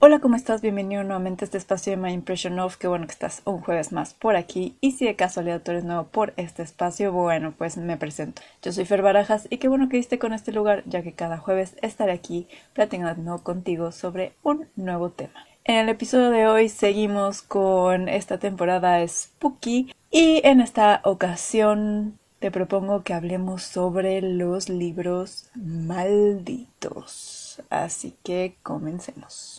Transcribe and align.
Hola, 0.00 0.20
¿cómo 0.20 0.36
estás? 0.36 0.62
Bienvenido 0.62 1.02
nuevamente 1.02 1.44
a 1.44 1.46
este 1.46 1.58
espacio 1.58 1.90
de 1.90 1.96
My 1.96 2.12
Impression 2.12 2.56
Of. 2.60 2.76
Qué 2.76 2.86
bueno 2.86 3.08
que 3.08 3.12
estás 3.12 3.42
un 3.44 3.60
jueves 3.60 3.90
más 3.90 4.14
por 4.14 4.36
aquí. 4.36 4.76
Y 4.80 4.92
si 4.92 5.04
de 5.04 5.16
casualidad 5.16 5.60
tú 5.60 5.72
eres 5.72 5.82
nuevo 5.82 6.04
por 6.04 6.34
este 6.36 6.62
espacio, 6.62 7.10
bueno, 7.10 7.52
pues 7.58 7.76
me 7.76 7.96
presento. 7.96 8.40
Yo 8.62 8.70
soy 8.72 8.84
Fer 8.84 9.02
Barajas 9.02 9.48
y 9.50 9.56
qué 9.56 9.66
bueno 9.66 9.88
que 9.88 9.96
diste 9.96 10.20
con 10.20 10.32
este 10.32 10.52
lugar, 10.52 10.84
ya 10.86 11.02
que 11.02 11.14
cada 11.14 11.38
jueves 11.38 11.74
estaré 11.82 12.12
aquí 12.12 12.46
platicando 12.74 13.42
contigo 13.42 13.90
sobre 13.90 14.34
un 14.44 14.68
nuevo 14.76 15.10
tema. 15.10 15.44
En 15.64 15.74
el 15.74 15.88
episodio 15.88 16.30
de 16.30 16.46
hoy 16.46 16.68
seguimos 16.68 17.42
con 17.42 18.08
esta 18.08 18.38
temporada 18.38 19.04
Spooky 19.04 19.92
y 20.12 20.40
en 20.44 20.60
esta 20.60 21.00
ocasión 21.02 22.20
te 22.38 22.52
propongo 22.52 23.02
que 23.02 23.14
hablemos 23.14 23.64
sobre 23.64 24.22
los 24.22 24.68
libros 24.68 25.50
malditos. 25.56 27.37
Así 27.70 28.14
que 28.22 28.56
comencemos. 28.62 29.58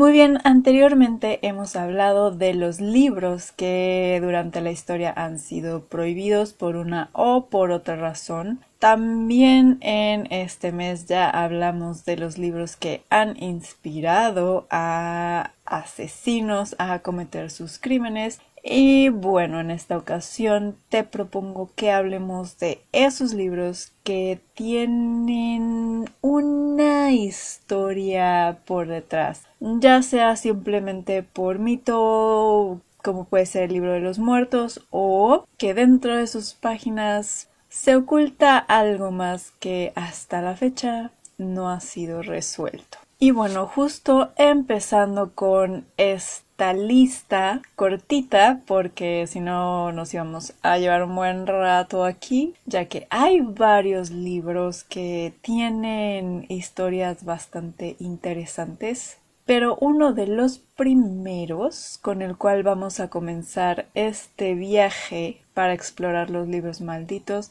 Muy 0.00 0.12
bien, 0.12 0.38
anteriormente 0.44 1.40
hemos 1.42 1.76
hablado 1.76 2.30
de 2.30 2.54
los 2.54 2.80
libros 2.80 3.52
que 3.52 4.18
durante 4.22 4.62
la 4.62 4.70
historia 4.70 5.12
han 5.14 5.38
sido 5.38 5.84
prohibidos 5.84 6.54
por 6.54 6.76
una 6.76 7.10
o 7.12 7.48
por 7.50 7.70
otra 7.70 7.96
razón. 7.96 8.60
También 8.78 9.76
en 9.82 10.26
este 10.32 10.72
mes 10.72 11.04
ya 11.04 11.28
hablamos 11.28 12.06
de 12.06 12.16
los 12.16 12.38
libros 12.38 12.76
que 12.76 13.02
han 13.10 13.36
inspirado 13.42 14.66
a 14.70 15.50
asesinos 15.66 16.76
a 16.78 17.00
cometer 17.00 17.50
sus 17.50 17.78
crímenes 17.78 18.40
y 18.62 19.08
bueno, 19.08 19.60
en 19.60 19.70
esta 19.70 19.96
ocasión 19.96 20.76
te 20.88 21.04
propongo 21.04 21.70
que 21.74 21.90
hablemos 21.90 22.58
de 22.58 22.82
esos 22.92 23.32
libros 23.32 23.92
que 24.04 24.40
tienen 24.54 26.10
una 26.20 27.12
historia 27.12 28.58
por 28.66 28.88
detrás, 28.88 29.44
ya 29.60 30.02
sea 30.02 30.36
simplemente 30.36 31.22
por 31.22 31.58
mito, 31.58 32.80
como 33.02 33.24
puede 33.24 33.46
ser 33.46 33.64
el 33.64 33.72
libro 33.72 33.92
de 33.92 34.00
los 34.00 34.18
muertos, 34.18 34.86
o 34.90 35.44
que 35.56 35.74
dentro 35.74 36.16
de 36.16 36.26
sus 36.26 36.54
páginas 36.54 37.48
se 37.68 37.96
oculta 37.96 38.58
algo 38.58 39.10
más 39.10 39.52
que 39.52 39.92
hasta 39.94 40.42
la 40.42 40.56
fecha 40.56 41.12
no 41.38 41.70
ha 41.70 41.80
sido 41.80 42.22
resuelto. 42.22 42.98
Y 43.22 43.32
bueno, 43.32 43.66
justo 43.66 44.32
empezando 44.36 45.34
con 45.34 45.86
este 45.98 46.49
lista 46.60 47.62
cortita 47.74 48.60
porque 48.66 49.26
si 49.26 49.40
no 49.40 49.92
nos 49.92 50.12
íbamos 50.14 50.54
a 50.62 50.78
llevar 50.78 51.02
un 51.02 51.16
buen 51.16 51.46
rato 51.46 52.04
aquí 52.04 52.54
ya 52.66 52.84
que 52.84 53.06
hay 53.10 53.40
varios 53.40 54.10
libros 54.10 54.84
que 54.84 55.32
tienen 55.42 56.46
historias 56.48 57.24
bastante 57.24 57.96
interesantes 57.98 59.18
pero 59.46 59.76
uno 59.80 60.12
de 60.12 60.28
los 60.28 60.58
primeros 60.58 61.98
con 62.02 62.22
el 62.22 62.36
cual 62.36 62.62
vamos 62.62 63.00
a 63.00 63.08
comenzar 63.08 63.88
este 63.94 64.54
viaje 64.54 65.40
para 65.54 65.72
explorar 65.72 66.30
los 66.30 66.46
libros 66.46 66.80
malditos 66.80 67.50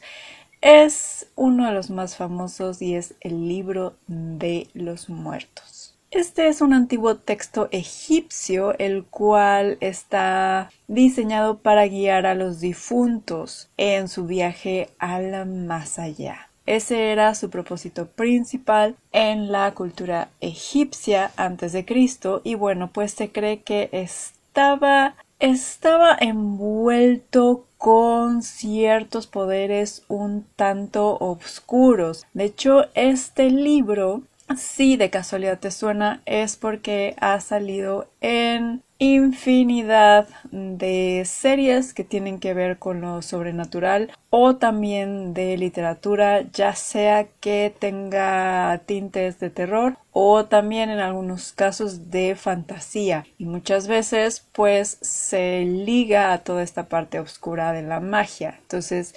es 0.62 1.26
uno 1.36 1.66
de 1.66 1.72
los 1.72 1.90
más 1.90 2.16
famosos 2.16 2.80
y 2.82 2.94
es 2.94 3.14
el 3.20 3.48
libro 3.48 3.94
de 4.06 4.68
los 4.74 5.08
muertos. 5.08 5.79
Este 6.10 6.48
es 6.48 6.60
un 6.60 6.72
antiguo 6.72 7.18
texto 7.18 7.68
egipcio 7.70 8.76
el 8.80 9.04
cual 9.04 9.78
está 9.80 10.68
diseñado 10.88 11.58
para 11.58 11.86
guiar 11.86 12.26
a 12.26 12.34
los 12.34 12.58
difuntos 12.58 13.68
en 13.76 14.08
su 14.08 14.26
viaje 14.26 14.90
al 14.98 15.46
más 15.46 16.00
allá. 16.00 16.48
Ese 16.66 17.12
era 17.12 17.36
su 17.36 17.48
propósito 17.48 18.08
principal 18.08 18.96
en 19.12 19.52
la 19.52 19.72
cultura 19.72 20.30
egipcia 20.40 21.30
antes 21.36 21.72
de 21.72 21.84
Cristo 21.84 22.40
y 22.42 22.56
bueno, 22.56 22.90
pues 22.92 23.12
se 23.12 23.30
cree 23.30 23.62
que 23.62 23.88
estaba 23.92 25.14
estaba 25.38 26.16
envuelto 26.20 27.64
con 27.78 28.42
ciertos 28.42 29.26
poderes 29.26 30.04
un 30.08 30.44
tanto 30.54 31.16
oscuros. 31.18 32.26
De 32.34 32.44
hecho, 32.44 32.86
este 32.94 33.48
libro 33.48 34.22
si 34.56 34.96
de 34.96 35.10
casualidad 35.10 35.58
te 35.58 35.70
suena 35.70 36.22
es 36.26 36.56
porque 36.56 37.14
ha 37.20 37.40
salido 37.40 38.08
en 38.20 38.82
infinidad 39.00 40.28
de 40.50 41.22
series 41.24 41.94
que 41.94 42.04
tienen 42.04 42.38
que 42.38 42.52
ver 42.52 42.78
con 42.78 43.00
lo 43.00 43.22
sobrenatural 43.22 44.12
o 44.28 44.56
también 44.56 45.32
de 45.32 45.56
literatura, 45.56 46.42
ya 46.52 46.74
sea 46.74 47.26
que 47.40 47.74
tenga 47.78 48.82
tintes 48.84 49.40
de 49.40 49.48
terror 49.48 49.96
o 50.12 50.44
también 50.44 50.90
en 50.90 50.98
algunos 50.98 51.52
casos 51.52 52.10
de 52.10 52.36
fantasía 52.36 53.24
y 53.38 53.46
muchas 53.46 53.88
veces 53.88 54.46
pues 54.52 54.98
se 55.00 55.64
liga 55.64 56.34
a 56.34 56.44
toda 56.44 56.62
esta 56.62 56.88
parte 56.88 57.20
oscura 57.20 57.72
de 57.72 57.82
la 57.82 58.00
magia. 58.00 58.58
Entonces 58.60 59.14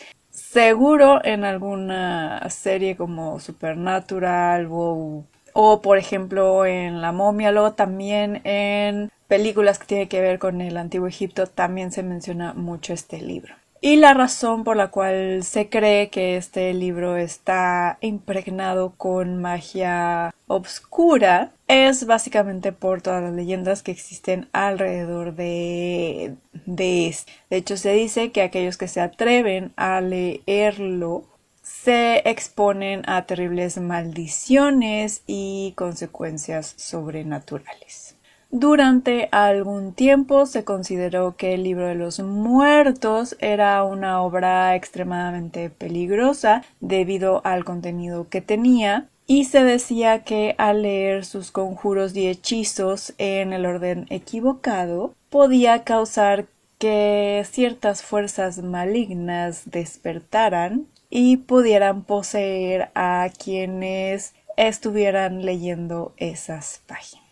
seguro 0.53 1.19
en 1.25 1.45
alguna 1.45 2.47
serie 2.51 2.95
como 2.95 3.39
Supernatural 3.39 4.67
o, 4.69 5.25
o 5.53 5.81
por 5.81 5.97
ejemplo 5.97 6.67
en 6.67 7.01
La 7.01 7.11
momia, 7.11 7.51
luego 7.51 7.73
también 7.73 8.39
en 8.43 9.11
películas 9.27 9.79
que 9.79 9.87
tienen 9.87 10.09
que 10.09 10.21
ver 10.21 10.37
con 10.37 10.61
el 10.61 10.77
antiguo 10.77 11.07
Egipto 11.07 11.47
también 11.47 11.91
se 11.91 12.03
menciona 12.03 12.53
mucho 12.53 12.93
este 12.93 13.19
libro. 13.19 13.55
Y 13.85 13.97
la 13.97 14.13
razón 14.13 14.63
por 14.63 14.77
la 14.77 14.91
cual 14.91 15.43
se 15.43 15.67
cree 15.67 16.09
que 16.09 16.37
este 16.37 16.73
libro 16.73 17.17
está 17.17 17.97
impregnado 17.99 18.93
con 18.95 19.41
magia 19.41 20.33
obscura 20.47 21.51
es 21.67 22.05
básicamente 22.05 22.71
por 22.71 23.01
todas 23.01 23.21
las 23.21 23.33
leyendas 23.33 23.83
que 23.83 23.91
existen 23.91 24.47
alrededor 24.53 25.35
de, 25.35 26.35
de 26.65 27.07
este. 27.09 27.33
De 27.49 27.57
hecho, 27.57 27.75
se 27.75 27.91
dice 27.91 28.31
que 28.31 28.41
aquellos 28.41 28.77
que 28.77 28.87
se 28.87 29.01
atreven 29.01 29.73
a 29.75 29.99
leerlo 29.99 31.25
se 31.61 32.21
exponen 32.23 33.01
a 33.05 33.25
terribles 33.25 33.77
maldiciones 33.79 35.23
y 35.27 35.73
consecuencias 35.75 36.73
sobrenaturales. 36.77 38.15
Durante 38.55 39.29
algún 39.31 39.93
tiempo 39.93 40.45
se 40.45 40.63
consideró 40.63 41.35
que 41.35 41.55
el 41.55 41.63
libro 41.63 41.87
de 41.87 41.95
los 41.95 42.19
muertos 42.19 43.35
era 43.39 43.83
una 43.83 44.21
obra 44.21 44.75
extremadamente 44.75 45.71
peligrosa 45.71 46.63
debido 46.79 47.41
al 47.45 47.65
contenido 47.65 48.29
que 48.29 48.41
tenía 48.41 49.09
y 49.25 49.45
se 49.45 49.63
decía 49.63 50.23
que 50.23 50.53
al 50.59 50.83
leer 50.83 51.25
sus 51.25 51.49
conjuros 51.49 52.15
y 52.15 52.27
hechizos 52.27 53.15
en 53.17 53.53
el 53.53 53.65
orden 53.65 54.05
equivocado 54.11 55.15
podía 55.31 55.83
causar 55.83 56.45
que 56.77 57.43
ciertas 57.49 58.03
fuerzas 58.03 58.61
malignas 58.61 59.63
despertaran 59.65 60.85
y 61.09 61.37
pudieran 61.37 62.03
poseer 62.03 62.91
a 62.93 63.29
quienes 63.35 64.35
estuvieran 64.57 65.43
leyendo 65.43 66.13
esas 66.17 66.83
páginas. 66.85 67.22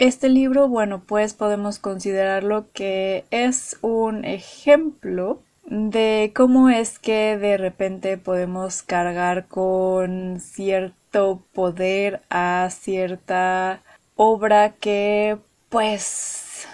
Este 0.00 0.30
libro, 0.30 0.66
bueno, 0.66 1.02
pues 1.06 1.34
podemos 1.34 1.78
considerarlo 1.78 2.64
que 2.72 3.26
es 3.30 3.76
un 3.82 4.24
ejemplo 4.24 5.42
de 5.66 6.32
cómo 6.34 6.70
es 6.70 6.98
que 6.98 7.36
de 7.36 7.58
repente 7.58 8.16
podemos 8.16 8.82
cargar 8.82 9.46
con 9.46 10.40
cierto 10.40 11.42
poder 11.52 12.22
a 12.30 12.70
cierta 12.70 13.82
obra 14.16 14.72
que 14.72 15.36
pues 15.68 16.66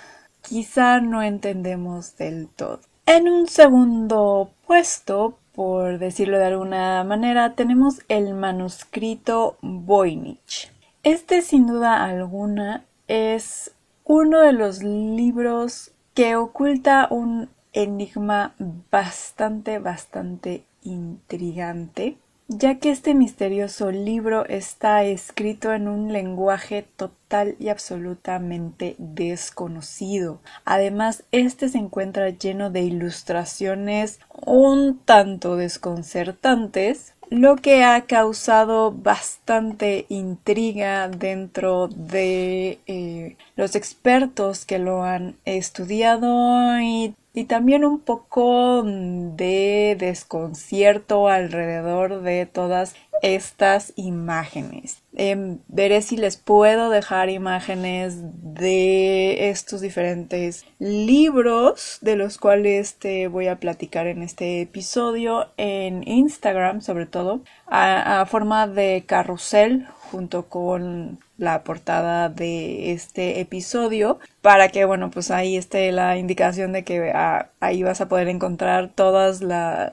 quizá 0.43 1.01
no 1.01 1.21
entendemos 1.21 2.17
del 2.17 2.47
todo. 2.47 2.79
En 3.07 3.29
un 3.29 3.49
segundo 3.49 4.53
puesto, 4.69 5.37
por 5.53 5.99
decirlo 5.99 6.39
de 6.39 6.45
alguna 6.45 7.03
manera, 7.03 7.55
tenemos 7.57 8.03
el 8.07 8.35
manuscrito 8.35 9.57
Voynich. 9.63 10.71
Este 11.03 11.43
sin 11.43 11.67
duda 11.67 12.05
alguna 12.05 12.85
es 13.09 13.73
uno 14.05 14.41
de 14.41 14.53
los 14.53 14.83
libros 14.83 15.93
que 16.15 16.37
oculta 16.37 17.09
un 17.11 17.51
enigma 17.73 18.55
bastante, 18.91 19.79
bastante 19.79 20.65
intrigante, 20.83 22.17
ya 22.49 22.79
que 22.79 22.91
este 22.91 23.15
misterioso 23.15 23.91
libro 23.91 24.47
está 24.47 25.03
escrito 25.03 25.73
en 25.75 25.89
un 25.89 26.13
lenguaje 26.13 26.87
total 26.97 27.57
y 27.59 27.69
absolutamente 27.69 28.95
desconocido. 28.99 30.41
Además, 30.65 31.25
este 31.33 31.69
se 31.69 31.79
encuentra 31.79 32.31
lleno 32.31 32.71
de 32.71 32.83
ilustraciones 32.83 34.21
un 34.31 35.01
tanto 35.05 35.57
desconcertantes, 35.57 37.15
lo 37.31 37.57
que 37.57 37.85
ha 37.85 38.03
causado 38.03 38.93
bastante 38.93 40.07
intriga 40.09 41.09
dentro 41.09 41.89
de 41.89 42.79
eh, 42.87 43.37
los 43.57 43.75
expertos 43.75 44.65
que 44.65 44.79
lo 44.79 45.05
han 45.05 45.37
estudiado 45.45 46.79
y, 46.81 47.15
y, 47.35 47.45
también 47.45 47.85
un 47.85 48.01
poco 48.01 48.83
de 48.85 49.97
desconcierto 49.99 51.29
alrededor 51.29 52.23
de 52.23 52.47
todas 52.47 52.95
estas 53.23 53.93
imágenes. 53.97 55.03
Em, 55.19 55.61
veré 55.69 56.03
si 56.03 56.19
les 56.19 56.37
puedo 56.37 56.91
dejar 56.91 57.31
imágenes 57.31 58.19
de 58.21 59.49
estos 59.49 59.81
diferentes 59.81 60.67
libros 60.79 61.99
de 62.03 62.17
los 62.17 62.37
cuales 62.37 62.97
te 62.97 63.27
voy 63.27 63.47
a 63.47 63.59
platicar 63.59 64.07
en 64.09 64.23
este 64.23 64.61
episodio 64.61 65.49
en 65.57 66.07
Instagram 66.07 66.83
sobre 66.83 67.07
todo 67.07 67.41
a, 67.67 68.27
forma 68.27 68.67
de 68.67 69.05
carrusel 69.07 69.87
junto 70.11 70.51
con 70.51 71.19
la 71.39 71.65
portada 71.65 72.29
de 72.29 72.93
este 72.93 73.41
episodio 73.41 74.19
para 74.43 74.69
que 74.69 74.85
bueno 74.85 75.11
pues 75.11 75.31
ahí 75.31 75.57
esté 75.57 75.93
la 75.93 76.19
indicación 76.19 76.73
de 76.73 76.85
que 76.85 77.11
ah, 77.15 77.49
ahí 77.61 77.83
vas 77.83 78.03
a 78.03 78.09
poder 78.09 78.29
encontrar 78.29 78.91
todas 78.95 79.41
las 79.41 79.93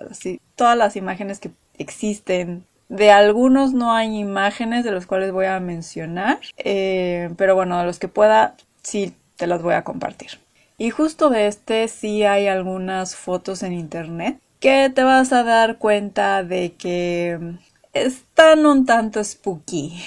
todas 0.56 0.78
las 0.78 0.98
imágenes 0.98 1.40
que 1.40 1.52
existen 1.78 2.66
de 2.94 3.10
algunos 3.10 3.74
no 3.74 3.94
hay 3.94 4.18
imágenes 4.18 4.86
de 4.86 4.92
los 4.92 5.07
cuales 5.07 5.31
voy 5.31 5.48
a 5.48 5.60
mencionar 5.60 6.40
eh, 6.57 7.31
pero 7.38 7.56
bueno 7.56 7.80
de 7.80 7.86
los 7.86 7.98
que 7.98 8.07
pueda 8.07 8.56
sí 8.84 9.16
te 9.36 9.48
las 9.48 9.62
voy 9.62 9.74
a 9.74 9.84
compartir. 9.84 10.40
Y 10.78 10.92
justo 10.92 11.30
de 11.30 11.48
este 11.48 11.88
sí 11.88 12.24
hay 12.24 12.48
algunas 12.48 13.16
fotos 13.16 13.63
en 13.63 13.74
internet 13.74 14.40
que 14.60 14.92
te 14.94 15.04
vas 15.04 15.34
a 15.34 15.44
dar 15.44 15.78
cuenta 15.78 16.44
de 16.44 16.74
que 16.74 17.40
están 17.94 18.66
un 18.66 18.86
tanto 18.86 19.24
spooky. 19.24 20.00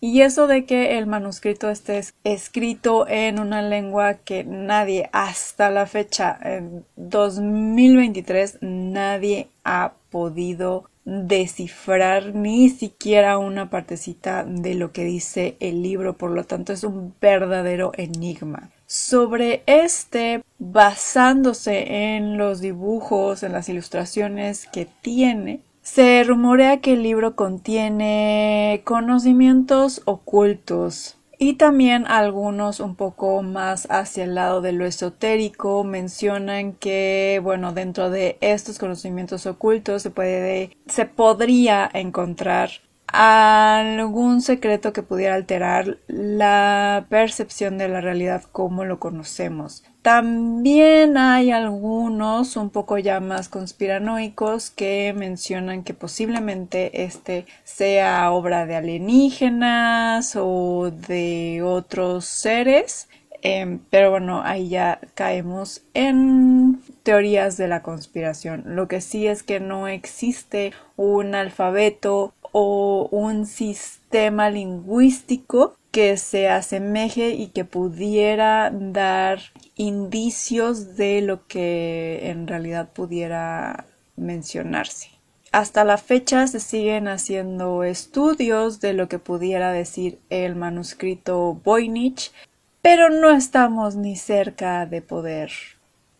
Y 0.00 0.22
eso 0.22 0.46
de 0.46 0.64
que 0.64 0.98
el 0.98 1.06
manuscrito 1.06 1.70
esté 1.70 2.02
escrito 2.24 3.06
en 3.08 3.38
una 3.38 3.62
lengua 3.62 4.14
que 4.14 4.44
nadie 4.44 5.08
hasta 5.12 5.70
la 5.70 5.86
fecha, 5.86 6.38
en 6.42 6.84
2023, 6.96 8.58
nadie 8.62 9.48
ha 9.64 9.92
podido 10.10 10.90
descifrar 11.04 12.34
ni 12.34 12.70
siquiera 12.70 13.38
una 13.38 13.70
partecita 13.70 14.44
de 14.44 14.74
lo 14.74 14.92
que 14.92 15.04
dice 15.04 15.56
el 15.60 15.82
libro, 15.82 16.16
por 16.16 16.30
lo 16.30 16.44
tanto 16.44 16.72
es 16.72 16.84
un 16.84 17.14
verdadero 17.20 17.92
enigma. 17.96 18.70
Sobre 18.86 19.62
este, 19.66 20.42
basándose 20.58 22.14
en 22.14 22.36
los 22.36 22.60
dibujos, 22.60 23.42
en 23.42 23.52
las 23.52 23.68
ilustraciones 23.68 24.66
que 24.66 24.86
tiene, 25.02 25.60
se 25.82 26.22
rumorea 26.24 26.80
que 26.80 26.92
el 26.92 27.02
libro 27.02 27.34
contiene 27.34 28.82
conocimientos 28.84 30.02
ocultos 30.04 31.16
y 31.42 31.54
también 31.54 32.06
algunos 32.06 32.78
un 32.78 32.94
poco 32.94 33.42
más 33.42 33.88
hacia 33.90 34.22
el 34.22 34.36
lado 34.36 34.60
de 34.60 34.70
lo 34.70 34.86
esotérico 34.86 35.82
mencionan 35.82 36.74
que 36.74 37.40
bueno 37.42 37.72
dentro 37.72 38.10
de 38.10 38.38
estos 38.40 38.78
conocimientos 38.78 39.46
ocultos 39.46 40.02
se 40.02 40.10
puede 40.10 40.70
se 40.86 41.04
podría 41.04 41.90
encontrar 41.94 42.70
algún 43.12 44.40
secreto 44.40 44.94
que 44.94 45.02
pudiera 45.02 45.34
alterar 45.34 45.98
la 46.08 47.06
percepción 47.10 47.76
de 47.76 47.88
la 47.88 48.00
realidad 48.00 48.42
como 48.50 48.84
lo 48.84 48.98
conocemos. 48.98 49.84
También 50.00 51.18
hay 51.18 51.50
algunos 51.50 52.56
un 52.56 52.70
poco 52.70 52.98
ya 52.98 53.20
más 53.20 53.48
conspiranoicos 53.48 54.70
que 54.70 55.12
mencionan 55.14 55.84
que 55.84 55.94
posiblemente 55.94 57.04
este 57.04 57.46
sea 57.64 58.32
obra 58.32 58.66
de 58.66 58.76
alienígenas 58.76 60.34
o 60.34 60.90
de 60.90 61.62
otros 61.62 62.24
seres. 62.24 63.08
Em, 63.42 63.80
pero 63.90 64.10
bueno, 64.10 64.40
ahí 64.44 64.68
ya 64.68 65.00
caemos 65.14 65.82
en 65.94 66.80
teorías 67.02 67.56
de 67.56 67.68
la 67.68 67.82
conspiración. 67.82 68.62
Lo 68.66 68.88
que 68.88 69.00
sí 69.00 69.26
es 69.26 69.42
que 69.42 69.60
no 69.60 69.88
existe 69.88 70.72
un 70.96 71.34
alfabeto 71.34 72.34
o 72.52 73.08
un 73.10 73.46
sistema 73.46 74.50
lingüístico 74.50 75.76
que 75.90 76.16
se 76.16 76.48
asemeje 76.48 77.30
y 77.30 77.48
que 77.48 77.64
pudiera 77.64 78.70
dar 78.72 79.40
indicios 79.76 80.96
de 80.96 81.20
lo 81.20 81.46
que 81.46 82.30
en 82.30 82.46
realidad 82.46 82.92
pudiera 82.92 83.84
mencionarse. 84.16 85.10
Hasta 85.52 85.84
la 85.84 85.98
fecha 85.98 86.46
se 86.46 86.60
siguen 86.60 87.08
haciendo 87.08 87.84
estudios 87.84 88.80
de 88.80 88.94
lo 88.94 89.08
que 89.08 89.18
pudiera 89.18 89.70
decir 89.70 90.18
el 90.30 90.56
manuscrito 90.56 91.60
Voynich, 91.62 92.32
pero 92.80 93.10
no 93.10 93.30
estamos 93.30 93.94
ni 93.94 94.16
cerca 94.16 94.86
de 94.86 95.02
poder 95.02 95.52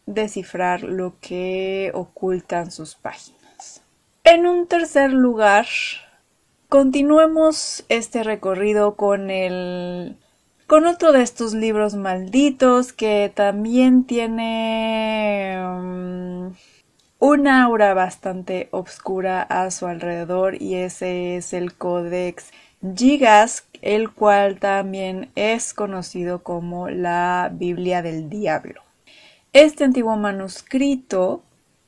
descifrar 0.05 0.83
lo 0.83 1.15
que 1.21 1.91
ocultan 1.95 2.71
sus 2.71 2.95
páginas. 2.95 3.83
En 4.25 4.47
un 4.47 4.67
tercer 4.67 5.13
lugar, 5.13 5.67
Continuemos 6.73 7.85
este 7.91 8.23
recorrido 8.23 8.97
con 8.97 9.29
el 9.29 10.17
con 10.67 10.87
otro 10.87 11.13
de 11.13 11.21
estos 11.21 11.53
libros 11.53 11.95
malditos 11.97 12.95
que 12.95 13.31
también 13.35 14.05
tiene 14.05 15.59
um, 15.63 16.55
una 17.19 17.65
aura 17.65 17.93
bastante 17.93 18.69
oscura 18.71 19.43
a 19.43 19.71
su 19.71 19.87
alrededor 19.87 20.63
y 20.63 20.77
ese 20.77 21.37
es 21.37 21.53
el 21.53 21.75
Codex 21.75 22.53
Gigas, 22.97 23.67
el 23.83 24.11
cual 24.11 24.59
también 24.59 25.31
es 25.35 25.75
conocido 25.75 26.43
como 26.43 26.89
la 26.89 27.51
Biblia 27.53 28.01
del 28.01 28.31
Diablo. 28.31 28.81
Este 29.53 29.85
antiguo 29.85 30.17
manuscrito 30.17 31.43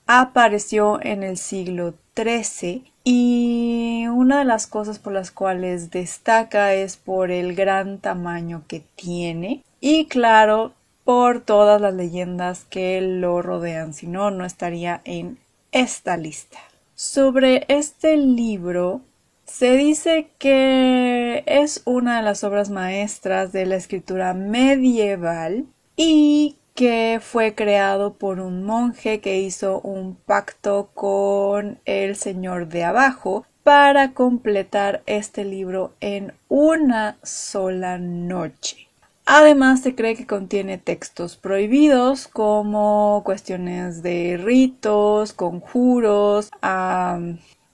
apareció 0.07 1.03
en 1.03 1.23
el 1.23 1.39
siglo 1.39 1.95
XIII 2.15 2.93
y 3.05 4.07
una 4.09 4.39
de 4.39 4.45
las 4.47 4.67
cosas 4.67 4.99
por 4.99 5.13
las 5.13 5.31
cuales 5.31 5.91
destaca 5.91 6.73
es 6.73 6.97
por 6.97 7.31
el 7.31 7.55
gran 7.55 7.99
tamaño 7.99 8.63
que 8.67 8.83
tiene 8.97 9.63
y 9.81 10.07
claro 10.07 10.73
por 11.05 11.41
todas 11.41 11.81
las 11.83 11.93
leyendas 11.93 12.65
que 12.65 13.03
lo 13.03 13.43
rodean, 13.43 13.93
si 13.93 14.07
no, 14.07 14.31
no 14.31 14.47
estaría 14.47 15.03
en 15.05 15.39
esta 15.71 16.17
lista. 16.17 16.59
Sobre 16.95 17.67
este 17.69 18.17
libro 18.17 19.03
se 19.45 19.77
dice 19.77 20.31
que 20.39 21.45
es 21.47 21.83
una 21.85 22.17
de 22.17 22.23
las 22.23 22.43
obras 22.43 22.71
maestras 22.71 23.53
de 23.53 23.67
la 23.67 23.77
escritura 23.77 24.33
medieval 24.33 25.67
y 25.97 26.57
que 26.75 27.21
fue 27.23 27.55
creado 27.55 28.15
por 28.15 28.41
un 28.41 28.65
monje 28.65 29.21
que 29.21 29.41
hizo 29.41 29.81
un 29.81 30.17
pacto 30.17 30.91
con 30.93 31.79
el 31.85 32.17
señor 32.17 32.69
de 32.69 32.85
abajo 32.85 33.47
para 33.63 34.13
completar 34.13 35.03
este 35.07 35.45
libro 35.45 35.93
en 36.01 36.35
una 36.49 37.17
sola 37.23 37.99
noche. 37.99 38.89
Además 39.25 39.81
se 39.81 39.95
cree 39.95 40.17
que 40.17 40.27
contiene 40.27 40.77
textos 40.77 41.37
prohibidos 41.37 42.29
como 42.29 43.23
cuestiones 43.25 44.03
de 44.03 44.37
ritos, 44.37 45.33
conjuros, 45.33 46.51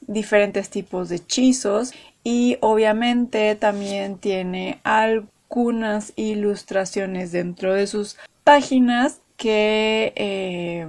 diferentes 0.03 0.71
tipos 0.71 1.09
de 1.09 1.17
hechizos 1.17 1.93
y 2.23 2.59
obviamente 2.61 3.57
también 3.57 4.19
tiene 4.19 4.81
algunas 4.85 6.13
ilustraciones 6.15 7.33
dentro 7.33 7.75
de 7.75 7.89
sus 7.89 8.17
páginas 8.45 9.21
que 9.37 10.13
eh, 10.17 10.89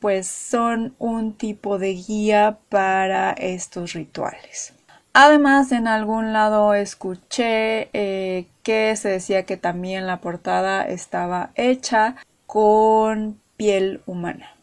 pues 0.00 0.26
son 0.26 0.94
un 0.98 1.34
tipo 1.34 1.78
de 1.78 1.94
guía 1.94 2.58
para 2.68 3.32
estos 3.32 3.92
rituales. 3.92 4.74
Además, 5.14 5.72
en 5.72 5.86
algún 5.86 6.32
lado 6.32 6.74
escuché 6.74 7.90
eh, 7.92 8.46
que 8.62 8.96
se 8.96 9.10
decía 9.10 9.44
que 9.44 9.56
también 9.56 10.06
la 10.06 10.20
portada 10.20 10.82
estaba 10.82 11.50
hecha 11.54 12.16
con 12.46 13.38
piel 13.56 14.00
humana. 14.06 14.56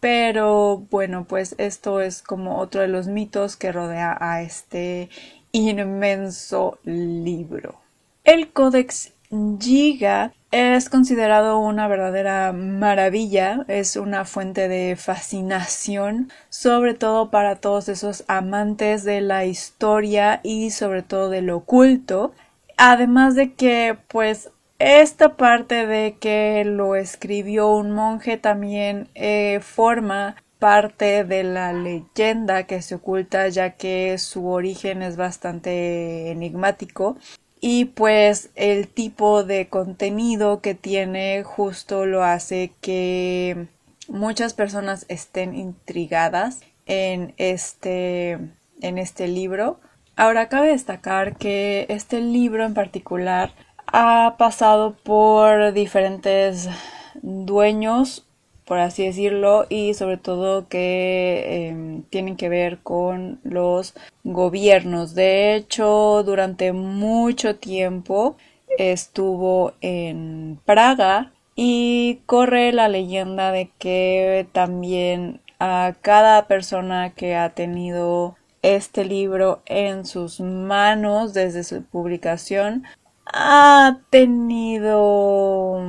Pero 0.00 0.78
bueno, 0.90 1.24
pues 1.24 1.54
esto 1.58 2.00
es 2.00 2.22
como 2.22 2.58
otro 2.58 2.80
de 2.80 2.88
los 2.88 3.06
mitos 3.06 3.56
que 3.56 3.70
rodea 3.70 4.16
a 4.18 4.40
este 4.42 5.10
inmenso 5.52 6.78
libro. 6.84 7.78
El 8.24 8.50
Codex 8.50 9.12
Giga 9.60 10.32
es 10.50 10.88
considerado 10.88 11.58
una 11.58 11.86
verdadera 11.86 12.52
maravilla, 12.52 13.64
es 13.68 13.96
una 13.96 14.24
fuente 14.24 14.68
de 14.68 14.96
fascinación, 14.96 16.30
sobre 16.48 16.94
todo 16.94 17.30
para 17.30 17.56
todos 17.56 17.88
esos 17.88 18.24
amantes 18.26 19.04
de 19.04 19.20
la 19.20 19.44
historia 19.44 20.40
y 20.42 20.70
sobre 20.70 21.02
todo 21.02 21.30
del 21.30 21.50
oculto. 21.50 22.32
Además 22.76 23.36
de 23.36 23.52
que, 23.54 23.96
pues, 24.08 24.50
esta 24.80 25.36
parte 25.36 25.86
de 25.86 26.16
que 26.18 26.64
lo 26.64 26.96
escribió 26.96 27.68
un 27.68 27.92
monje 27.92 28.36
también 28.36 29.08
eh, 29.14 29.60
forma 29.62 30.36
parte 30.58 31.24
de 31.24 31.44
la 31.44 31.72
leyenda 31.72 32.64
que 32.64 32.82
se 32.82 32.96
oculta 32.96 33.48
ya 33.48 33.76
que 33.76 34.18
su 34.18 34.48
origen 34.48 35.02
es 35.02 35.16
bastante 35.16 36.30
enigmático 36.30 37.16
y 37.60 37.86
pues 37.86 38.50
el 38.54 38.88
tipo 38.88 39.44
de 39.44 39.68
contenido 39.68 40.60
que 40.60 40.74
tiene 40.74 41.42
justo 41.44 42.06
lo 42.06 42.24
hace 42.24 42.72
que 42.80 43.68
muchas 44.08 44.54
personas 44.54 45.04
estén 45.08 45.54
intrigadas 45.54 46.60
en 46.86 47.34
este 47.36 48.38
en 48.80 48.98
este 48.98 49.28
libro. 49.28 49.78
Ahora 50.16 50.48
cabe 50.48 50.68
destacar 50.68 51.36
que 51.36 51.86
este 51.88 52.20
libro 52.20 52.64
en 52.64 52.74
particular 52.74 53.52
ha 53.86 54.36
pasado 54.38 54.96
por 54.96 55.72
diferentes 55.72 56.68
dueños 57.22 58.26
por 58.70 58.78
así 58.78 59.04
decirlo, 59.04 59.66
y 59.68 59.94
sobre 59.94 60.16
todo 60.16 60.68
que 60.68 61.66
em, 61.70 62.02
tienen 62.04 62.36
que 62.36 62.48
ver 62.48 62.78
con 62.78 63.40
los 63.42 63.94
gobiernos. 64.22 65.16
De 65.16 65.56
hecho, 65.56 66.22
durante 66.22 66.72
mucho 66.72 67.56
tiempo 67.56 68.36
estuvo 68.78 69.72
en 69.80 70.60
Praga 70.64 71.32
y 71.56 72.20
corre 72.26 72.72
la 72.72 72.86
leyenda 72.86 73.50
de 73.50 73.72
que 73.76 74.46
también 74.52 75.40
a 75.58 75.96
cada 76.00 76.46
persona 76.46 77.10
que 77.10 77.34
ha 77.34 77.50
tenido 77.50 78.36
este 78.62 79.04
libro 79.04 79.62
en 79.66 80.06
sus 80.06 80.38
manos 80.38 81.34
desde 81.34 81.64
su 81.64 81.82
publicación 81.82 82.84
ha 83.26 83.98
tenido 84.10 85.80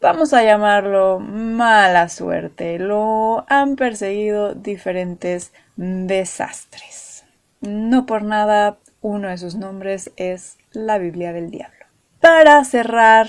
vamos 0.00 0.32
a 0.32 0.42
llamarlo 0.42 1.18
mala 1.20 2.08
suerte. 2.08 2.78
Lo 2.78 3.44
han 3.48 3.76
perseguido 3.76 4.54
diferentes 4.54 5.52
desastres. 5.76 7.24
No 7.60 8.06
por 8.06 8.22
nada 8.22 8.78
uno 9.00 9.28
de 9.28 9.38
sus 9.38 9.54
nombres 9.54 10.10
es 10.16 10.58
la 10.72 10.98
Biblia 10.98 11.32
del 11.32 11.50
Diablo. 11.50 11.86
Para 12.20 12.64
cerrar 12.64 13.28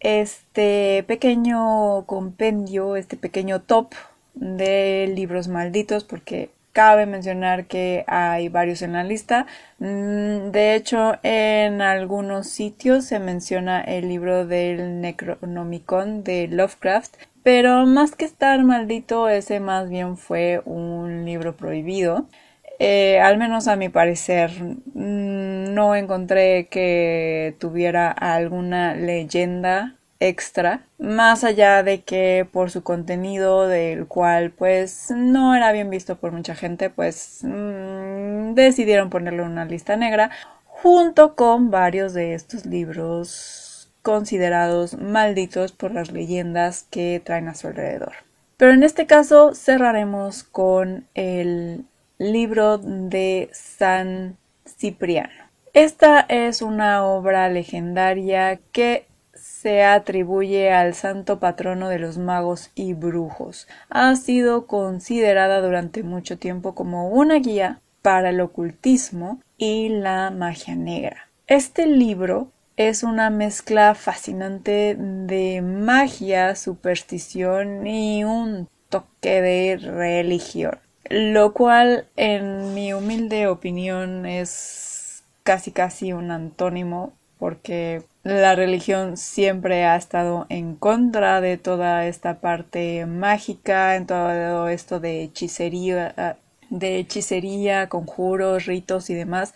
este 0.00 1.04
pequeño 1.06 2.04
compendio, 2.06 2.96
este 2.96 3.16
pequeño 3.16 3.60
top 3.62 3.94
de 4.34 5.10
libros 5.14 5.48
malditos, 5.48 6.04
porque 6.04 6.50
Cabe 6.78 7.06
mencionar 7.06 7.66
que 7.66 8.04
hay 8.06 8.48
varios 8.48 8.82
en 8.82 8.92
la 8.92 9.02
lista. 9.02 9.46
Mm, 9.80 10.52
de 10.52 10.76
hecho, 10.76 11.16
en 11.24 11.82
algunos 11.82 12.46
sitios 12.46 13.04
se 13.04 13.18
menciona 13.18 13.80
el 13.80 14.08
libro 14.08 14.46
del 14.46 15.00
Necronomicon 15.00 16.22
de 16.22 16.46
Lovecraft, 16.46 17.16
pero 17.42 17.84
más 17.84 18.14
que 18.14 18.26
estar 18.26 18.62
maldito, 18.62 19.28
ese 19.28 19.58
más 19.58 19.88
bien 19.90 20.16
fue 20.16 20.62
un 20.66 21.24
libro 21.24 21.56
prohibido. 21.56 22.28
Eh, 22.78 23.18
al 23.18 23.38
menos 23.38 23.66
a 23.66 23.74
mi 23.74 23.88
parecer, 23.88 24.52
mm, 24.62 25.74
no 25.74 25.96
encontré 25.96 26.68
que 26.68 27.56
tuviera 27.58 28.08
alguna 28.12 28.94
leyenda 28.94 29.97
extra, 30.20 30.82
más 30.98 31.44
allá 31.44 31.82
de 31.82 32.02
que 32.02 32.46
por 32.50 32.70
su 32.70 32.82
contenido 32.82 33.68
del 33.68 34.06
cual 34.06 34.50
pues 34.50 35.10
no 35.10 35.54
era 35.54 35.72
bien 35.72 35.90
visto 35.90 36.16
por 36.16 36.32
mucha 36.32 36.54
gente, 36.54 36.90
pues 36.90 37.40
mm, 37.42 38.54
decidieron 38.54 39.10
ponerlo 39.10 39.44
en 39.44 39.52
una 39.52 39.64
lista 39.64 39.96
negra 39.96 40.30
junto 40.64 41.34
con 41.34 41.70
varios 41.70 42.14
de 42.14 42.34
estos 42.34 42.66
libros 42.66 43.90
considerados 44.02 44.96
malditos 44.96 45.72
por 45.72 45.92
las 45.92 46.12
leyendas 46.12 46.86
que 46.90 47.20
traen 47.24 47.48
a 47.48 47.54
su 47.54 47.66
alrededor. 47.66 48.12
Pero 48.56 48.72
en 48.72 48.82
este 48.82 49.06
caso 49.06 49.54
cerraremos 49.54 50.44
con 50.44 51.06
el 51.14 51.84
libro 52.18 52.78
de 52.78 53.50
San 53.52 54.36
Cipriano. 54.66 55.48
Esta 55.74 56.20
es 56.20 56.62
una 56.62 57.04
obra 57.04 57.48
legendaria 57.48 58.58
que 58.72 59.07
se 59.40 59.84
atribuye 59.84 60.72
al 60.72 60.94
santo 60.94 61.38
patrono 61.38 61.88
de 61.88 61.98
los 61.98 62.18
magos 62.18 62.70
y 62.74 62.94
brujos. 62.94 63.68
Ha 63.90 64.14
sido 64.16 64.66
considerada 64.66 65.60
durante 65.60 66.02
mucho 66.02 66.38
tiempo 66.38 66.74
como 66.74 67.08
una 67.08 67.36
guía 67.36 67.80
para 68.02 68.30
el 68.30 68.40
ocultismo 68.40 69.40
y 69.56 69.88
la 69.88 70.30
magia 70.30 70.74
negra. 70.74 71.28
Este 71.46 71.86
libro 71.86 72.50
es 72.76 73.02
una 73.02 73.30
mezcla 73.30 73.94
fascinante 73.94 74.96
de 74.98 75.62
magia, 75.62 76.54
superstición 76.54 77.86
y 77.86 78.22
un 78.24 78.68
toque 78.88 79.42
de 79.42 79.76
religión, 79.76 80.78
lo 81.10 81.52
cual 81.52 82.06
en 82.16 82.74
mi 82.74 82.92
humilde 82.92 83.48
opinión 83.48 84.26
es 84.26 85.24
casi 85.42 85.72
casi 85.72 86.12
un 86.12 86.30
antónimo 86.30 87.14
porque 87.38 88.02
la 88.24 88.54
religión 88.54 89.16
siempre 89.16 89.84
ha 89.84 89.96
estado 89.96 90.46
en 90.48 90.74
contra 90.74 91.40
de 91.40 91.56
toda 91.56 92.06
esta 92.06 92.40
parte 92.40 93.06
mágica, 93.06 93.96
en 93.96 94.06
todo 94.06 94.68
esto 94.68 95.00
de 95.00 95.22
hechicería, 95.22 96.36
de 96.70 96.98
hechicería, 96.98 97.88
conjuros, 97.88 98.66
ritos 98.66 99.10
y 99.10 99.14
demás. 99.14 99.54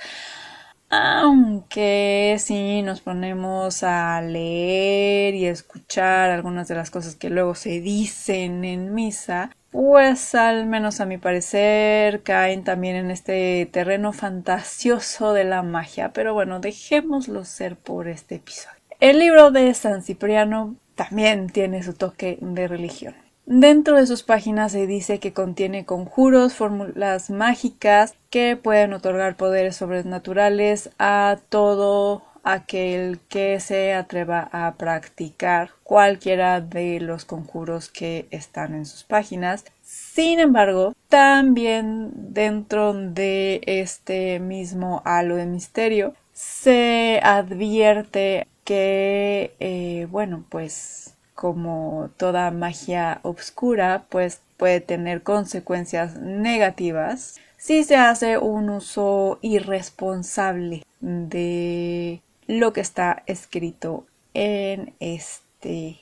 Aunque 0.90 2.36
si 2.38 2.82
nos 2.82 3.00
ponemos 3.00 3.82
a 3.82 4.20
leer 4.20 5.34
y 5.34 5.46
escuchar 5.46 6.30
algunas 6.30 6.68
de 6.68 6.74
las 6.74 6.90
cosas 6.90 7.14
que 7.16 7.30
luego 7.30 7.54
se 7.54 7.80
dicen 7.80 8.64
en 8.64 8.94
misa, 8.94 9.50
pues 9.73 10.35
al 10.35 10.67
menos 10.67 11.00
a 11.00 11.07
mi 11.07 11.17
parecer 11.17 12.23
caen 12.23 12.62
también 12.62 12.95
en 12.95 13.11
este 13.11 13.67
terreno 13.73 14.12
fantasioso 14.12 15.33
de 15.33 15.45
la 15.45 15.62
magia, 15.62 16.12
pero 16.12 16.35
bueno, 16.35 16.61
dejémoslo 16.61 17.45
ser 17.45 17.76
por 17.76 18.07
este 18.07 18.37
episodio. 18.37 18.76
El 19.00 19.19
libro 19.19 19.50
de 19.50 19.73
San 19.73 20.02
Cipriano 20.02 20.76
también 20.95 21.49
tiene 21.49 21.83
su 21.83 21.95
toque 21.95 22.38
de 22.41 22.69
religión. 22.69 23.14
Dentro 23.47 23.97
de 23.97 24.07
sus 24.07 24.23
páginas 24.23 24.73
se 24.73 24.87
dice 24.87 25.19
que 25.19 25.33
contiene 25.33 25.85
conjuros, 25.87 26.55
fórmulas 26.55 27.31
mágicas 27.31 28.14
que 28.31 28.57
pueden 28.57 28.93
otorgar 28.93 29.37
poderes 29.37 29.76
sobrenaturales 29.76 30.91
a 30.99 31.38
todo 31.49 32.23
aquel 32.42 33.20
que 33.28 33.61
se 33.61 33.94
atreva 33.94 34.49
a 34.52 34.75
practicar 34.75 35.70
cualquiera 35.84 36.61
de 36.61 37.00
los 37.00 37.25
conjuros 37.25 37.88
que 37.88 38.26
están 38.30 38.75
en 38.75 38.87
sus 38.87 39.04
páginas. 39.04 39.64
Sin 39.82 40.40
embargo, 40.40 40.94
también 41.08 42.12
dentro 42.14 42.94
de 42.94 43.61
este 43.66 44.40
mismo 44.40 45.02
halo 45.04 45.37
de 45.37 45.46
misterio 45.46 46.14
se 46.32 47.20
advierte 47.22 48.46
que, 48.64 49.54
eh, 49.61 50.06
bueno, 50.11 50.44
pues 50.49 51.14
como 51.34 52.11
toda 52.16 52.50
magia 52.50 53.20
obscura, 53.22 54.04
pues 54.08 54.40
puede 54.56 54.80
tener 54.80 55.22
consecuencias 55.22 56.16
negativas 56.16 57.40
si 57.56 57.84
se 57.84 57.96
hace 57.96 58.38
un 58.38 58.70
uso 58.70 59.38
irresponsable 59.40 60.82
de 61.00 62.22
lo 62.46 62.72
que 62.72 62.80
está 62.80 63.22
escrito 63.26 64.06
en 64.34 64.94
este 65.00 65.99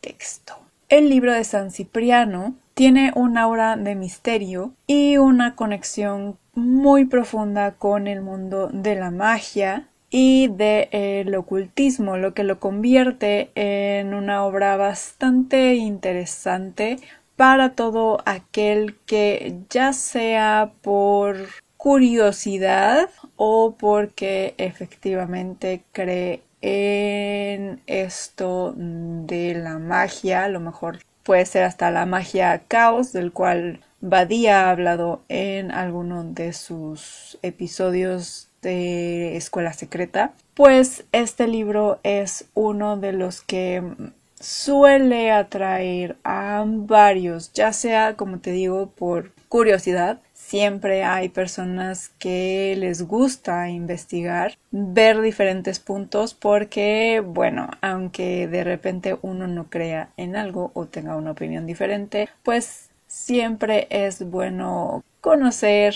texto. 0.00 0.54
El 0.88 1.10
libro 1.10 1.32
de 1.32 1.44
San 1.44 1.70
Cipriano 1.70 2.54
tiene 2.74 3.12
un 3.14 3.36
aura 3.36 3.76
de 3.76 3.94
misterio 3.94 4.72
y 4.86 5.16
una 5.16 5.54
conexión 5.54 6.38
muy 6.54 7.04
profunda 7.04 7.72
con 7.72 8.06
el 8.06 8.22
mundo 8.22 8.68
de 8.72 8.94
la 8.94 9.10
magia 9.10 9.88
y 10.10 10.48
del 10.48 11.34
ocultismo, 11.34 12.16
lo 12.16 12.32
que 12.32 12.44
lo 12.44 12.58
convierte 12.58 13.50
en 13.54 14.14
una 14.14 14.44
obra 14.44 14.76
bastante 14.76 15.74
interesante 15.74 16.98
para 17.36 17.74
todo 17.74 18.22
aquel 18.24 18.96
que 19.06 19.58
ya 19.68 19.92
sea 19.92 20.72
por 20.82 21.36
curiosidad 21.78 23.08
o 23.36 23.76
porque 23.78 24.54
efectivamente 24.58 25.82
cree 25.92 26.42
en 26.60 27.80
esto 27.86 28.74
de 28.76 29.54
la 29.54 29.78
magia, 29.78 30.44
a 30.44 30.48
lo 30.48 30.60
mejor 30.60 30.98
puede 31.22 31.46
ser 31.46 31.62
hasta 31.62 31.90
la 31.90 32.04
magia 32.04 32.62
caos, 32.68 33.12
del 33.12 33.32
cual 33.32 33.80
Badía 34.00 34.66
ha 34.66 34.70
hablado 34.70 35.22
en 35.28 35.70
alguno 35.70 36.24
de 36.24 36.52
sus 36.52 37.38
episodios 37.42 38.48
de 38.60 39.36
Escuela 39.36 39.72
Secreta, 39.72 40.32
pues 40.54 41.04
este 41.12 41.46
libro 41.46 42.00
es 42.02 42.46
uno 42.54 42.96
de 42.96 43.12
los 43.12 43.40
que 43.40 43.82
suele 44.40 45.30
atraer 45.30 46.16
a 46.24 46.64
varios, 46.66 47.52
ya 47.52 47.72
sea, 47.72 48.16
como 48.16 48.38
te 48.40 48.50
digo, 48.50 48.90
por 48.90 49.32
curiosidad, 49.48 50.20
Siempre 50.48 51.04
hay 51.04 51.28
personas 51.28 52.08
que 52.18 52.74
les 52.78 53.02
gusta 53.02 53.68
investigar, 53.68 54.56
ver 54.70 55.20
diferentes 55.20 55.78
puntos 55.78 56.32
porque, 56.32 57.22
bueno, 57.22 57.68
aunque 57.82 58.48
de 58.48 58.64
repente 58.64 59.18
uno 59.20 59.46
no 59.46 59.68
crea 59.68 60.08
en 60.16 60.36
algo 60.36 60.70
o 60.72 60.86
tenga 60.86 61.16
una 61.16 61.32
opinión 61.32 61.66
diferente, 61.66 62.30
pues 62.42 62.88
siempre 63.06 63.88
es 63.90 64.30
bueno 64.30 65.04
conocer 65.20 65.94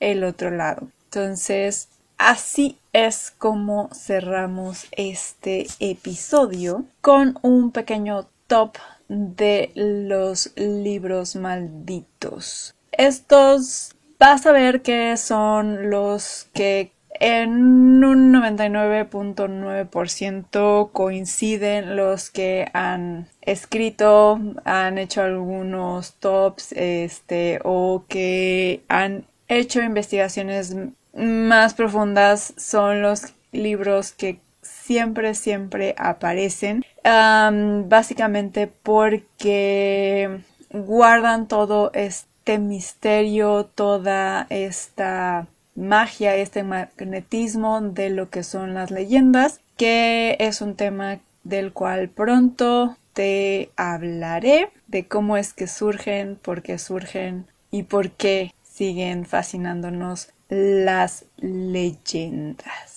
el 0.00 0.24
otro 0.24 0.50
lado. 0.50 0.88
Entonces, 1.04 1.88
así 2.18 2.76
es 2.92 3.30
como 3.30 3.88
cerramos 3.94 4.84
este 4.92 5.66
episodio 5.80 6.84
con 7.00 7.38
un 7.40 7.70
pequeño 7.70 8.26
top 8.48 8.76
de 9.08 9.72
los 9.74 10.52
libros 10.56 11.36
malditos. 11.36 12.73
Estos 12.98 13.94
vas 14.18 14.44
a 14.46 14.52
ver 14.52 14.82
que 14.82 15.16
son 15.16 15.90
los 15.90 16.48
que 16.52 16.92
en 17.20 18.04
un 18.04 18.32
99.9% 18.32 20.90
coinciden 20.92 21.96
los 21.96 22.30
que 22.30 22.68
han 22.72 23.28
escrito, 23.40 24.40
han 24.64 24.98
hecho 24.98 25.22
algunos 25.22 26.14
tops, 26.14 26.72
este, 26.72 27.60
o 27.62 28.04
que 28.08 28.82
han 28.88 29.26
hecho 29.48 29.80
investigaciones 29.80 30.74
más 31.14 31.74
profundas 31.74 32.54
son 32.56 33.02
los 33.02 33.34
libros 33.52 34.12
que 34.12 34.40
siempre, 34.62 35.34
siempre 35.34 35.94
aparecen. 35.98 36.84
básicamente 37.04 38.66
porque 38.66 40.40
guardan 40.70 41.46
todo 41.46 41.92
este 41.94 42.33
misterio, 42.58 43.64
toda 43.74 44.46
esta 44.50 45.46
magia, 45.74 46.36
este 46.36 46.62
magnetismo 46.62 47.80
de 47.80 48.10
lo 48.10 48.30
que 48.30 48.42
son 48.42 48.74
las 48.74 48.90
leyendas, 48.90 49.60
que 49.76 50.36
es 50.38 50.60
un 50.60 50.76
tema 50.76 51.18
del 51.42 51.72
cual 51.72 52.08
pronto 52.08 52.96
te 53.12 53.70
hablaré 53.76 54.70
de 54.88 55.06
cómo 55.06 55.36
es 55.36 55.52
que 55.52 55.66
surgen, 55.66 56.36
por 56.36 56.62
qué 56.62 56.78
surgen 56.78 57.46
y 57.70 57.84
por 57.84 58.10
qué 58.10 58.52
siguen 58.62 59.24
fascinándonos 59.24 60.30
las 60.48 61.24
leyendas. 61.38 62.93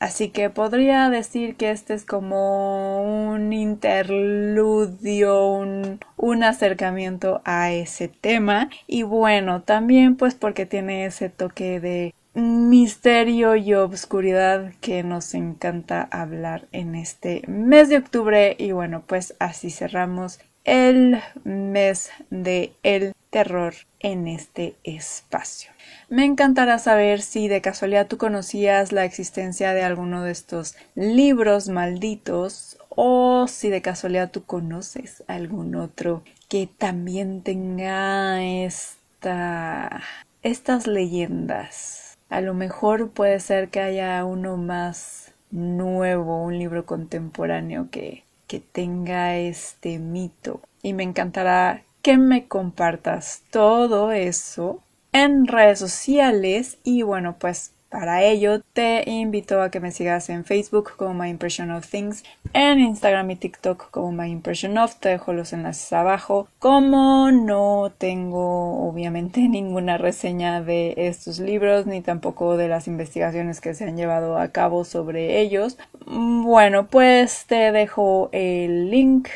Así 0.00 0.30
que 0.30 0.48
podría 0.48 1.10
decir 1.10 1.56
que 1.56 1.70
este 1.70 1.92
es 1.92 2.06
como 2.06 3.02
un 3.34 3.52
interludio, 3.52 5.46
un, 5.46 6.00
un, 6.16 6.42
acercamiento 6.42 7.42
a 7.44 7.70
ese 7.70 8.08
tema. 8.08 8.70
Y 8.86 9.02
bueno, 9.02 9.62
también 9.62 10.16
pues 10.16 10.34
porque 10.34 10.64
tiene 10.64 11.04
ese 11.04 11.28
toque 11.28 11.80
de 11.80 12.14
misterio 12.32 13.56
y 13.56 13.74
obscuridad 13.74 14.72
que 14.80 15.02
nos 15.02 15.34
encanta 15.34 16.08
hablar 16.10 16.66
en 16.72 16.94
este 16.94 17.42
mes 17.46 17.90
de 17.90 17.98
octubre. 17.98 18.56
Y 18.58 18.72
bueno, 18.72 19.04
pues 19.06 19.34
así 19.38 19.70
cerramos 19.70 20.40
el 20.64 21.20
mes 21.44 22.10
de 22.30 22.72
el 22.82 23.12
terror 23.30 23.74
en 24.00 24.28
este 24.28 24.74
espacio. 24.84 25.70
Me 26.08 26.24
encantará 26.24 26.78
saber 26.78 27.22
si 27.22 27.48
de 27.48 27.60
casualidad 27.60 28.08
tú 28.08 28.18
conocías 28.18 28.92
la 28.92 29.04
existencia 29.04 29.72
de 29.72 29.82
alguno 29.82 30.22
de 30.22 30.32
estos 30.32 30.76
libros 30.94 31.68
malditos 31.68 32.76
o 32.88 33.46
si 33.48 33.70
de 33.70 33.82
casualidad 33.82 34.30
tú 34.30 34.44
conoces 34.44 35.22
algún 35.28 35.76
otro 35.76 36.22
que 36.48 36.66
también 36.66 37.42
tenga 37.42 38.42
esta 38.42 40.02
estas 40.42 40.86
leyendas. 40.86 42.18
A 42.28 42.40
lo 42.40 42.54
mejor 42.54 43.10
puede 43.10 43.40
ser 43.40 43.68
que 43.68 43.80
haya 43.80 44.24
uno 44.24 44.56
más 44.56 45.32
nuevo, 45.50 46.42
un 46.42 46.58
libro 46.58 46.86
contemporáneo 46.86 47.88
que, 47.90 48.24
que 48.46 48.60
tenga 48.60 49.36
este 49.36 49.98
mito. 49.98 50.60
Y 50.82 50.92
me 50.94 51.02
encantará 51.02 51.82
que 52.02 52.16
me 52.16 52.46
compartas 52.48 53.42
todo 53.50 54.12
eso 54.12 54.82
en 55.12 55.46
redes 55.46 55.78
sociales 55.78 56.78
y 56.84 57.02
bueno 57.02 57.36
pues 57.38 57.74
para 57.90 58.22
ello 58.22 58.60
te 58.72 59.02
invito 59.10 59.60
a 59.60 59.70
que 59.70 59.80
me 59.80 59.90
sigas 59.90 60.30
en 60.30 60.44
Facebook 60.44 60.92
como 60.96 61.12
My 61.12 61.28
Impression 61.28 61.72
of 61.72 61.88
Things, 61.88 62.22
en 62.52 62.78
Instagram 62.78 63.32
y 63.32 63.36
TikTok 63.36 63.90
como 63.90 64.12
My 64.12 64.30
Impression 64.30 64.78
of, 64.78 64.94
te 64.94 65.10
dejo 65.10 65.32
los 65.32 65.52
enlaces 65.52 65.92
abajo. 65.92 66.48
Como 66.60 67.30
no 67.32 67.92
tengo 67.98 68.88
obviamente 68.88 69.40
ninguna 69.48 69.98
reseña 69.98 70.62
de 70.62 70.94
estos 70.96 71.40
libros 71.40 71.86
ni 71.86 72.00
tampoco 72.00 72.56
de 72.56 72.68
las 72.68 72.86
investigaciones 72.86 73.60
que 73.60 73.74
se 73.74 73.84
han 73.84 73.96
llevado 73.96 74.38
a 74.38 74.48
cabo 74.48 74.84
sobre 74.84 75.40
ellos, 75.40 75.76
bueno 76.06 76.86
pues 76.86 77.44
te 77.46 77.72
dejo 77.72 78.28
el 78.32 78.90
link 78.90 79.28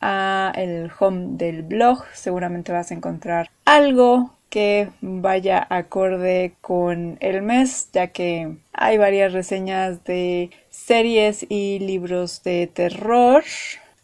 a 0.00 0.52
el 0.56 0.90
home 0.98 1.36
del 1.36 1.62
blog, 1.62 2.04
seguramente 2.12 2.72
vas 2.72 2.90
a 2.90 2.94
encontrar 2.94 3.50
algo 3.64 4.32
que 4.50 4.90
vaya 5.00 5.66
acorde 5.70 6.52
con 6.60 7.16
el 7.20 7.40
mes, 7.40 7.88
ya 7.92 8.08
que 8.08 8.56
hay 8.72 8.98
varias 8.98 9.32
reseñas 9.32 10.04
de 10.04 10.50
series 10.68 11.46
y 11.48 11.78
libros 11.78 12.42
de 12.42 12.66
terror, 12.66 13.44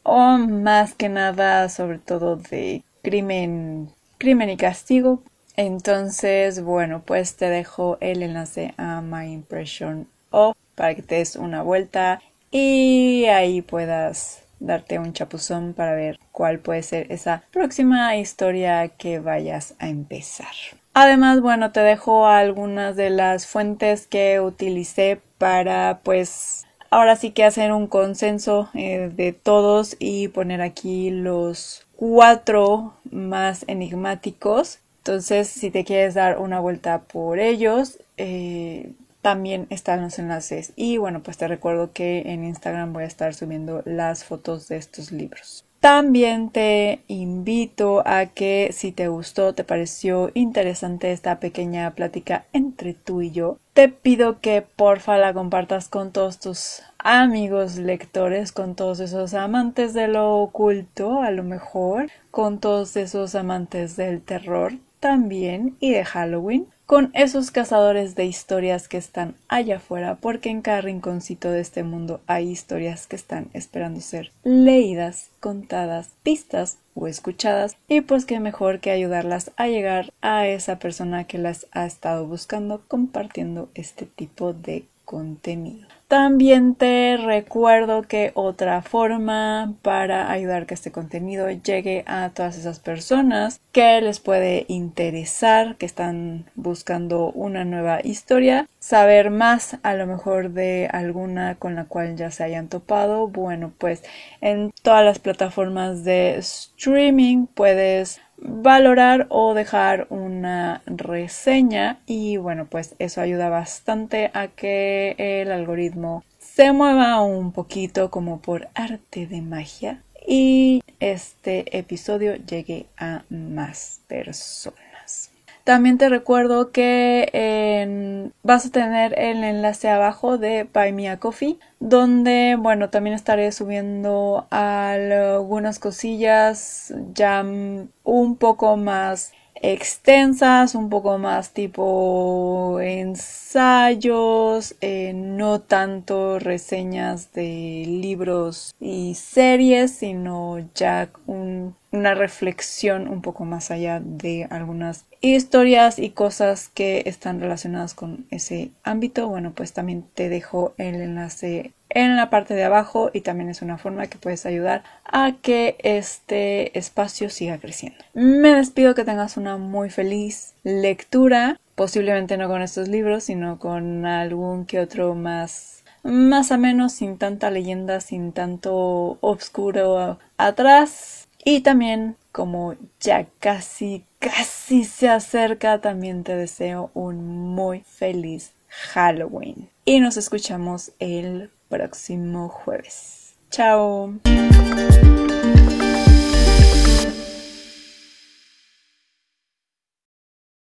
o 0.05 0.39
más 0.39 0.95
que 0.95 1.09
nada, 1.09 1.69
sobre 1.69 1.99
todo 1.99 2.37
de 2.37 2.83
crimen, 3.03 3.91
crimen 4.19 4.51
y 4.51 4.57
castigo. 4.57 5.23
Entonces, 5.57 6.63
bueno, 6.63 7.03
pues 7.05 7.37
te 7.37 7.51
dejo 7.51 7.99
el 8.01 8.23
enlace 8.23 8.75
a 8.77 9.01
My 9.01 9.33
Impression 9.33 10.07
O 10.31 10.55
para 10.75 10.95
que 10.95 11.03
te 11.03 11.17
des 11.17 11.37
una 11.37 11.63
vuelta 11.63 12.21
y 12.51 13.25
ahí 13.27 13.63
puedas 13.63 14.46
darte 14.61 14.99
un 14.99 15.13
chapuzón 15.13 15.75
para 15.75 15.95
ver 15.95 16.19
cuál 16.33 16.59
puede 16.59 16.83
ser 16.83 17.11
esa 17.13 17.43
próxima 17.53 18.17
historia 18.17 18.89
que 18.89 19.19
vayas 19.19 19.75
a 19.79 19.89
empezar. 19.89 20.55
Además, 20.95 21.41
bueno, 21.41 21.73
te 21.73 21.81
dejo 21.81 22.27
algunas 22.27 22.97
de 22.97 23.11
las 23.11 23.47
fuentes 23.47 24.07
que 24.07 24.41
utilicé 24.41 25.21
para 25.39 26.01
pues 26.03 26.67
ahora 26.91 27.17
sí 27.17 27.33
que 27.33 27.45
hacer 27.45 27.73
un 27.73 27.87
consenso 27.87 28.71
eh, 28.75 29.11
de 29.15 29.33
todos 29.33 29.97
y 29.99 30.29
poner 30.29 30.63
aquí 30.63 31.11
los 31.11 31.87
cuatro 31.97 32.95
más 33.11 33.65
enigmáticos. 33.69 34.79
Entonces, 34.99 35.49
si 35.49 35.71
te 35.71 35.85
quieres 35.85 36.15
dar 36.15 36.39
una 36.39 36.61
vuelta 36.61 37.03
por 37.03 37.39
ellos, 37.39 37.99
eh, 38.17 38.93
también 39.27 39.67
están 39.71 40.03
los 40.03 40.21
enlaces. 40.21 40.73
Y 40.77 40.99
bueno, 40.99 41.21
pues 41.21 41.37
te 41.37 41.49
recuerdo 41.49 41.91
que 41.93 42.23
en 42.27 42.45
Instagram 42.45 42.93
voy 42.93 43.03
a 43.03 43.09
estar 43.09 43.35
subiendo 43.35 43.83
las 43.85 44.23
fotos 44.23 44.69
de 44.69 44.77
estos 44.77 45.11
libros. 45.11 45.65
También 45.81 46.51
te 46.51 47.01
invito 47.09 48.05
a 48.07 48.27
que 48.27 48.71
si 48.71 48.93
te 48.93 49.09
gustó, 49.09 49.53
te 49.53 49.65
pareció 49.65 50.31
interesante 50.35 51.11
esta 51.11 51.41
pequeña 51.41 51.93
plática 51.97 52.45
entre 52.53 52.95
tú 52.95 53.21
y 53.21 53.33
yo, 53.33 53.59
te 53.73 53.89
pido 53.89 54.41
que 54.41 54.63
porfa 54.63 55.19
la 55.19 55.35
compartas 55.35 55.89
con 55.89 56.13
todos 56.13 56.39
tus 56.39 56.83
amigos 56.99 57.79
lectores, 57.79 58.53
con 58.53 58.77
todos 58.77 59.01
esos 59.01 59.35
amantes 59.35 59.93
de 59.93 60.07
lo 60.07 60.37
oculto, 60.37 61.21
a 61.21 61.33
lo 61.33 61.43
mejor, 61.43 62.13
con 62.31 62.61
todos 62.61 62.97
esos 62.97 63.35
amantes 63.35 63.97
del 63.97 64.23
terror 64.23 64.75
también 65.01 65.77
y 65.81 65.91
de 65.91 66.05
Halloween 66.05 66.69
con 66.87 67.11
esos 67.15 67.51
cazadores 67.51 68.15
de 68.15 68.27
historias 68.27 68.89
que 68.89 68.97
están 68.97 69.35
allá 69.49 69.77
afuera, 69.77 70.17
porque 70.21 70.51
en 70.51 70.63
cada 70.63 70.81
rinconcito 70.81 71.51
de 71.51 71.61
este 71.61 71.83
mundo 71.83 72.21
hay 72.29 72.49
historias 72.49 73.09
que 73.09 73.17
están 73.17 73.49
esperando 73.53 74.01
ser 74.01 74.31
leídas, 74.45 75.31
contadas, 75.41 76.11
vistas 76.25 76.79
o 76.95 77.09
escuchadas, 77.09 77.77
y 77.89 78.03
pues 78.03 78.25
qué 78.25 78.39
mejor 78.39 78.79
que 78.79 78.93
ayudarlas 78.93 79.51
a 79.57 79.67
llegar 79.67 80.13
a 80.23 80.47
esa 80.47 80.79
persona 80.79 81.25
que 81.25 81.39
las 81.39 81.67
ha 81.73 81.87
estado 81.87 82.25
buscando 82.25 82.83
compartiendo 82.87 83.69
este 83.75 84.07
tipo 84.07 84.53
de 84.53 84.85
contenido. 85.07 85.89
También 86.09 86.77
te 86.77 87.17
recuerdo 87.17 88.03
que 88.03 88.31
otra 88.35 88.81
forma 88.81 89.75
para 89.83 90.31
ayudar 90.31 90.67
que 90.67 90.75
este 90.75 90.93
contenido 90.93 91.51
llegue 91.51 92.05
a 92.07 92.31
todas 92.31 92.57
esas 92.57 92.79
personas 92.79 93.61
que 93.73 94.01
les 94.01 94.21
puede 94.21 94.67
interesar, 94.69 95.77
que 95.77 95.87
están 95.87 96.45
buscando 96.55 97.33
una 97.33 97.65
nueva 97.65 97.99
historia, 98.05 98.69
saber 98.79 99.31
más 99.31 99.79
a 99.83 99.95
lo 99.95 100.07
mejor 100.07 100.51
de 100.51 100.89
alguna 100.93 101.57
con 101.57 101.75
la 101.75 101.87
cual 101.87 102.15
ya 102.15 102.31
se 102.31 102.45
hayan 102.45 102.69
topado, 102.69 103.27
bueno, 103.27 103.73
pues 103.77 104.05
en 104.41 104.73
todas 104.83 105.05
las 105.05 105.19
plataformas 105.19 106.05
de 106.05 106.37
streaming 106.37 107.47
puedes 107.47 108.21
valorar 108.39 109.27
o 109.31 109.55
dejar 109.55 110.07
una 110.11 110.83
reseña 110.87 112.01
y 112.07 112.37
bueno 112.37 112.67
pues 112.67 112.95
eso 112.99 113.21
ayuda 113.21 113.49
bastante 113.49 114.31
a 114.35 114.49
que 114.49 115.15
el 115.19 115.51
algoritmo 115.51 116.25
se 116.39 116.73
mueva 116.73 117.21
un 117.23 117.53
poquito 117.53 118.11
como 118.11 118.41
por 118.41 118.69
arte 118.75 119.27
de 119.27 119.43
magia 119.43 120.03
y 120.27 120.83
este 121.01 121.79
episodio 121.79 122.37
llegue 122.37 122.87
a 122.97 123.23
más 123.31 124.01
personas. 124.09 125.31
También 125.67 125.99
te 125.99 126.09
recuerdo 126.09 126.71
que 126.71 128.31
vas 128.45 128.67
a 128.67 128.71
tener 128.71 129.19
el 129.19 129.43
enlace 129.43 129.89
abajo 129.89 130.39
de 130.39 130.63
Buy 130.73 130.93
Me 130.93 131.09
a 131.09 131.19
Coffee, 131.19 131.59
donde, 131.81 132.55
bueno, 132.57 132.89
también 132.89 133.17
estaré 133.17 133.51
subiendo 133.51 134.47
algunas 134.51 135.81
cosillas 135.81 136.95
ya 137.13 137.43
un 137.43 138.37
poco 138.37 138.77
más 138.77 139.33
extensas, 139.63 140.75
un 140.75 140.91
poco 140.91 141.19
más 141.19 141.53
tipo 141.53 142.79
ensayos, 142.81 144.77
eh, 144.81 145.13
no 145.15 145.61
tanto 145.61 146.39
reseñas 146.39 147.33
de 147.33 147.85
libros 147.87 148.75
y 148.81 149.15
series, 149.15 149.93
sino 149.93 150.59
ya 150.75 151.11
una 151.27 152.15
reflexión 152.15 153.09
un 153.09 153.23
poco 153.23 153.45
más 153.45 153.71
allá 153.71 154.01
de 154.01 154.47
algunas 154.51 155.07
historias 155.21 155.99
y 155.99 156.11
cosas 156.11 156.69
que 156.69 157.03
están 157.07 157.41
relacionadas 157.41 157.95
con 157.95 158.27
ese 158.31 158.71
ámbito. 158.85 159.29
Bueno, 159.29 159.53
pues 159.55 159.73
también 159.73 160.05
te 160.15 160.29
dejo 160.29 160.75
el 160.79 160.97
enlace 160.97 161.73
en 161.97 162.15
la 162.15 162.29
parte 162.29 162.53
de 162.53 162.63
abajo 162.63 163.11
y 163.15 163.23
también 163.23 163.49
es 163.49 163.63
una 163.63 163.79
forma 163.79 164.07
que 164.07 164.19
puedes 164.19 164.45
ayudar 164.45 164.83
a 165.03 165.33
que 165.41 165.77
este 165.79 166.79
espacio 166.79 167.31
siga 167.31 167.57
creciendo. 167.57 167.97
Me 168.13 168.55
despido 168.55 168.95
que 168.95 169.05
tengas 169.05 169.39
una 169.39 169.57
muy 169.57 169.89
feliz 169.89 170.53
lectura, 170.63 171.59
posiblemente 171.75 172.37
no 172.37 172.49
con 172.49 172.61
estos 172.61 172.89
libros, 172.89 173.25
sino 173.25 173.59
con 173.59 174.05
algún 174.05 174.67
que 174.67 174.79
otro 174.79 175.15
más 175.15 175.85
más 176.03 176.53
o 176.53 176.59
menos 176.59 176.93
sin 176.93 177.17
tanta 177.17 177.51
leyenda, 177.51 178.01
sin 178.01 178.33
tanto 178.33 179.17
oscuro 179.23 180.19
atrás 180.37 181.29
y 181.45 181.63
también 181.63 182.17
como 182.31 182.75
ya 183.01 183.27
casi 183.41 184.05
casi 184.19 184.85
se 184.85 185.09
acerca, 185.09 185.81
también 185.81 186.25
te 186.25 186.37
deseo 186.37 186.91
un 186.93 187.27
muy 187.27 187.81
feliz 187.87 188.53
Halloween. 188.69 189.71
Y 189.89 190.01
nos 190.01 190.17
escuchamos 190.17 190.91
el 190.99 191.53
próximo 191.69 192.49
jueves. 192.49 193.37
Chao. 193.53 194.15